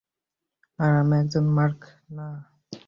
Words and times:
আর 0.79 0.91
আমি 1.01 1.15
একজন 1.17 1.45
মার্ক, 1.57 1.79
না? 2.09 2.27